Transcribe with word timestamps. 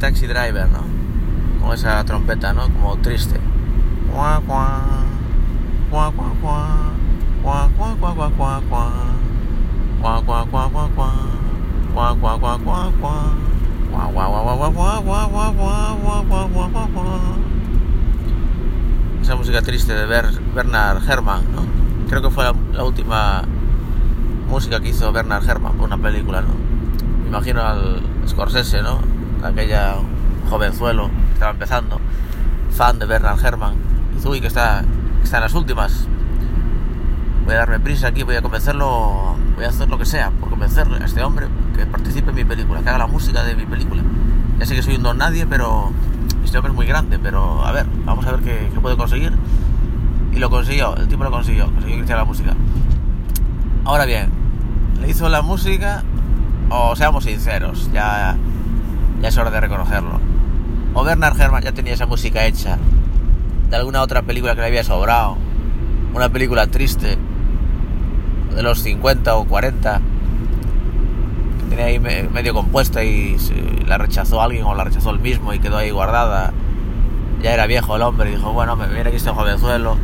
Taxi 0.00 0.26
Driver, 0.26 0.68
¿no? 0.68 0.80
Con 1.62 1.74
esa 1.74 2.02
trompeta, 2.04 2.52
¿no? 2.52 2.62
Como 2.64 2.96
triste. 2.96 3.38
Esa 19.22 19.36
música 19.36 19.62
triste 19.62 19.92
de 19.94 20.06
Ber- 20.06 20.40
Bernard 20.54 21.08
Herrmann, 21.08 21.44
¿no? 21.54 21.62
Creo 22.08 22.22
que 22.22 22.30
fue 22.30 22.44
la, 22.44 22.54
la 22.72 22.84
última 22.84 23.42
música 24.48 24.80
que 24.80 24.88
hizo 24.88 25.12
Bernard 25.12 25.48
Herrmann 25.48 25.74
por 25.74 25.86
una 25.86 25.98
película, 25.98 26.40
¿no? 26.40 26.48
Me 27.22 27.28
imagino 27.28 27.62
al 27.62 28.02
Scorsese, 28.26 28.82
¿no? 28.82 28.98
Aquella 29.42 29.94
jovenzuelo 30.48 31.08
que 31.08 31.32
estaba 31.34 31.52
empezando, 31.52 32.00
fan 32.70 32.98
de 32.98 33.06
Bernard 33.06 33.44
Herrmann. 33.44 33.74
Dice, 34.14 34.28
uy, 34.28 34.40
que 34.40 34.48
está, 34.48 34.84
que 35.18 35.24
está 35.24 35.38
en 35.38 35.42
las 35.44 35.54
últimas. 35.54 36.06
Voy 37.44 37.54
a 37.54 37.58
darme 37.58 37.80
prisa 37.80 38.08
aquí, 38.08 38.22
voy 38.22 38.36
a 38.36 38.42
convencerlo, 38.42 39.36
voy 39.54 39.64
a 39.64 39.68
hacer 39.68 39.88
lo 39.88 39.98
que 39.98 40.04
sea 40.04 40.30
por 40.30 40.50
convencerle 40.50 40.98
a 40.98 41.06
este 41.06 41.22
hombre 41.22 41.46
que 41.74 41.86
participe 41.86 42.30
en 42.30 42.36
mi 42.36 42.44
película, 42.44 42.80
que 42.82 42.88
haga 42.88 42.98
la 42.98 43.06
música 43.06 43.42
de 43.42 43.56
mi 43.56 43.64
película. 43.64 44.02
Ya 44.58 44.66
sé 44.66 44.74
que 44.74 44.82
soy 44.82 44.96
un 44.96 45.02
don 45.02 45.18
nadie, 45.18 45.46
pero 45.46 45.90
este 46.44 46.58
hombre 46.58 46.72
es 46.72 46.76
muy 46.76 46.86
grande, 46.86 47.18
pero 47.18 47.64
a 47.64 47.72
ver, 47.72 47.86
vamos 48.04 48.26
a 48.26 48.32
ver 48.32 48.40
qué, 48.40 48.70
qué 48.72 48.80
puede 48.80 48.96
conseguir. 48.96 49.32
Y 50.32 50.38
lo 50.38 50.50
consiguió, 50.50 50.94
el 50.96 51.08
tipo 51.08 51.24
lo 51.24 51.30
consiguió, 51.30 51.66
consiguió 51.66 51.96
que 51.96 52.02
hiciera 52.02 52.20
la 52.20 52.24
música. 52.24 52.54
Ahora 53.84 54.04
bien, 54.04 54.30
le 55.00 55.08
hizo 55.08 55.28
la 55.28 55.42
música, 55.42 56.04
o 56.68 56.94
seamos 56.94 57.24
sinceros, 57.24 57.90
ya, 57.92 58.36
ya 59.20 59.28
es 59.28 59.36
hora 59.38 59.50
de 59.50 59.60
reconocerlo. 59.60 60.20
O 60.94 61.04
Bernard 61.04 61.40
Herrmann 61.40 61.62
ya 61.62 61.72
tenía 61.72 61.94
esa 61.94 62.06
música 62.06 62.44
hecha 62.46 62.78
de 63.70 63.76
alguna 63.76 64.02
otra 64.02 64.22
película 64.22 64.54
que 64.54 64.60
le 64.62 64.66
había 64.66 64.82
sobrado, 64.84 65.36
una 66.14 66.28
película 66.28 66.66
triste 66.66 67.16
de 68.54 68.62
los 68.62 68.80
50 68.80 69.36
o 69.36 69.44
40 69.44 70.00
que 71.60 71.64
tenía 71.70 71.84
ahí 71.86 72.00
me- 72.00 72.24
medio 72.24 72.52
compuesta 72.52 73.04
y 73.04 73.36
la 73.86 73.96
rechazó 73.98 74.42
alguien 74.42 74.64
o 74.64 74.74
la 74.74 74.82
rechazó 74.84 75.10
él 75.10 75.20
mismo 75.20 75.54
y 75.54 75.60
quedó 75.60 75.76
ahí 75.76 75.90
guardada. 75.90 76.52
Ya 77.42 77.54
era 77.54 77.66
viejo 77.66 77.96
el 77.96 78.02
hombre 78.02 78.30
y 78.30 78.34
dijo, 78.36 78.52
bueno, 78.52 78.74
me 78.76 78.86
viene 78.88 79.08
aquí 79.08 79.16
este 79.16 79.30
jovenzuelo 79.30 79.96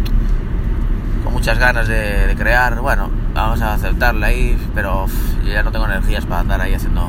con 1.24 1.32
muchas 1.32 1.58
ganas 1.58 1.88
de, 1.88 2.34
crear, 2.38 2.80
bueno, 2.80 3.10
vamos 3.34 3.60
a 3.60 3.74
aceptarla 3.74 4.28
ahí, 4.28 4.56
pero 4.74 5.06
ya 5.44 5.62
no 5.64 5.72
tengo 5.72 5.84
energías 5.86 6.24
para 6.24 6.40
andar 6.40 6.60
ahí 6.60 6.72
haciendo 6.74 7.02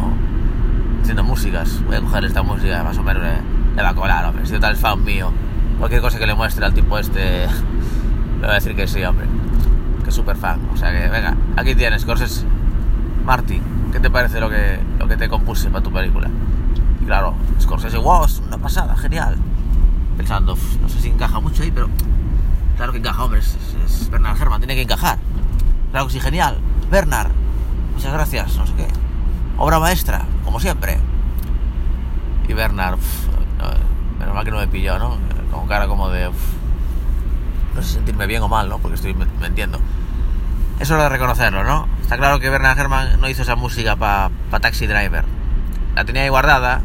haciendo 1.08 1.24
músicas. 1.24 1.82
Voy 1.86 1.96
a 1.96 2.02
coger 2.02 2.26
esta 2.26 2.44
música, 2.44 2.84
más 2.84 2.98
o 2.98 3.04
menos 3.04 3.24
le, 3.24 3.32
le 3.78 3.82
va 3.82 3.90
a 3.90 3.96
colar, 3.96 4.26
hombre. 4.26 4.46
Si 4.46 4.60
tal 4.60 4.76
fan 4.76 5.02
mío, 5.06 5.32
cualquier 5.80 6.02
cosa 6.02 6.20
que 6.20 6.28
le 6.28 6.36
muestre 6.36 6.66
al 6.66 6.74
tipo 6.74 6.98
este, 7.00 7.46
le 7.48 8.42
voy 8.42 8.50
a 8.50 8.54
decir 8.56 8.76
que 8.76 8.88
sí, 8.88 9.02
hombre. 9.06 9.26
Que 10.04 10.10
es 10.10 10.16
súper 10.16 10.36
fan. 10.36 10.60
O 10.74 10.76
sea 10.76 10.92
que, 10.92 11.08
venga, 11.08 11.38
aquí 11.56 11.76
tienes, 11.76 12.02
Scorsese. 12.02 12.44
Marty, 13.24 13.62
¿qué 13.94 14.02
te 14.02 14.10
parece 14.10 14.42
lo 14.42 14.50
que, 14.50 14.80
lo 15.00 15.08
que 15.08 15.16
te 15.16 15.30
compuse 15.30 15.70
para 15.70 15.82
tu 15.82 15.94
película? 15.94 16.30
Y 17.02 17.06
claro, 17.06 17.36
Scorsese, 17.62 17.98
wow, 17.98 18.26
es 18.26 18.42
una 18.46 18.58
pasada, 18.58 18.94
genial. 18.98 19.38
Pensando, 20.18 20.54
"Uf, 20.54 20.78
no 20.82 20.90
sé 20.90 21.00
si 21.00 21.08
encaja 21.08 21.40
mucho 21.40 21.64
ahí, 21.64 21.72
pero 21.72 21.88
claro 22.76 22.92
que 22.92 22.98
encaja, 22.98 23.24
hombre, 23.24 23.40
es, 23.40 23.56
es- 23.86 24.02
es 24.02 24.10
Bernard 24.10 24.36
Herrmann, 24.42 24.60
tiene 24.60 24.76
que 24.76 24.82
encajar. 24.82 25.20
Claro 25.92 26.08
que 26.08 26.14
sí, 26.14 26.20
genial. 26.20 26.58
Bernard, 26.92 27.30
muchas 27.96 28.12
gracias, 28.12 28.58
no 28.58 28.68
sé 28.68 28.74
qué. 28.76 28.88
Obra 29.58 29.80
maestra, 29.80 30.24
como 30.46 30.60
siempre. 30.60 31.00
Y 32.48 32.54
Bernard, 32.54 33.00
no, 33.58 34.20
menos 34.20 34.36
mal 34.36 34.46
que 34.46 34.52
no 34.52 34.58
me 34.58 34.68
pilló, 34.68 35.00
¿no? 35.00 35.18
Con 35.52 35.68
cara 35.68 35.88
como 35.88 36.10
de... 36.10 36.30
no 37.74 37.82
sé 37.82 37.94
sentirme 37.94 38.28
bien 38.28 38.44
o 38.44 38.48
mal, 38.48 38.70
¿no? 38.70 38.78
Porque 38.78 38.96
estoy 38.96 39.16
mintiendo. 39.42 39.80
Es 40.80 40.92
hora 40.92 41.04
de 41.04 41.10
reconocerlo, 41.10 41.64
¿no? 41.64 41.88
Está 42.02 42.18
claro 42.18 42.40
que 42.40 42.50
Bernard 42.50 42.78
Herrmann 42.78 43.20
no 43.20 43.28
hizo 43.28 43.42
esa 43.42 43.56
música 43.56 43.96
para 43.96 44.30
Taxi 44.62 44.86
Driver. 44.86 45.26
La 45.96 46.06
tenía 46.06 46.22
ahí 46.22 46.30
guardada. 46.30 46.82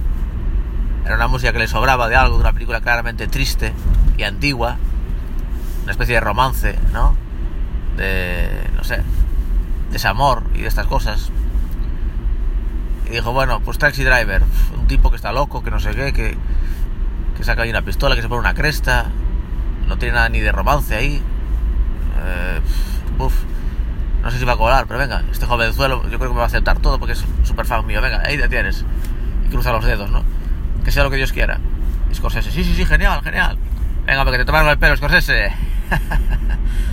Era 1.05 1.17
una 1.17 1.27
música 1.27 1.53
que 1.53 1.59
le 1.59 1.69
sobraba 1.69 2.09
de 2.09 2.17
algo, 2.17 2.37
de 2.37 2.41
una 2.41 2.53
película 2.53 2.81
claramente 2.81 3.29
triste 3.29 3.75
y 4.17 4.23
antigua. 4.23 4.79
Una 5.83 5.93
especie 5.93 6.15
de 6.15 6.21
romance, 6.21 6.79
¿no? 6.93 7.15
De, 7.97 8.49
no 8.75 8.83
sé, 8.83 9.03
desamor 9.91 10.43
y 10.55 10.63
de 10.63 10.69
estas 10.69 10.87
cosas. 10.87 11.31
Y 13.13 13.17
dijo, 13.17 13.31
bueno, 13.31 13.61
pues 13.61 13.77
Taxi 13.77 14.05
Driver, 14.05 14.43
un 14.75 14.87
tipo 14.87 15.11
que 15.11 15.17
está 15.17 15.33
loco, 15.33 15.63
que 15.63 15.71
no 15.71 15.79
sé 15.79 15.91
qué, 15.91 16.15
que, 16.15 16.35
que 17.37 17.45
saca 17.45 17.61
ahí 17.61 17.69
una 17.69 17.83
pistola, 17.83 18.17
que 18.17 18.23
se 18.23 18.29
pone 18.29 18.41
una 18.41 18.55
cresta, 18.55 19.05
no 19.87 19.99
tiene 19.99 20.15
nada 20.15 20.31
ni 20.31 20.41
de 20.41 20.51
romance 20.51 20.95
ahí. 20.95 21.23
Eh, 22.25 22.61
no 24.23 24.31
sé 24.31 24.39
si 24.39 24.47
va 24.47 24.55
a 24.55 24.57
colar, 24.57 24.87
pero 24.87 24.99
venga, 24.99 25.25
este 25.31 25.45
jovenzuelo 25.45 26.09
yo 26.09 26.17
creo 26.19 26.31
que 26.31 26.35
me 26.35 26.39
va 26.39 26.45
a 26.45 26.47
aceptar 26.47 26.79
todo 26.79 26.99
porque 26.99 27.13
es 27.13 27.23
súper 27.43 27.67
fan 27.67 27.85
mío. 27.87 28.01
Venga, 28.01 28.23
ahí 28.25 28.39
te 28.39 28.49
tienes. 28.49 28.83
Y 29.45 29.51
cruza 29.51 29.73
los 29.73 29.85
dedos, 29.85 30.11
¿no? 30.11 30.25
Que 30.83 30.91
sea 30.91 31.05
lo 31.05 31.11
que 31.11 31.17
Dios 31.17 31.33
quiera. 31.33 31.61
Y 32.11 32.15
sí, 32.15 32.51
sí, 32.51 32.65
sí, 32.65 32.85
genial, 32.87 33.21
genial. 33.23 33.59
Venga, 34.07 34.25
porque 34.25 34.39
te 34.39 34.47
tomaron 34.47 34.71
el 34.71 34.79
pelo, 34.79 34.97
Scorsese. 34.97 35.53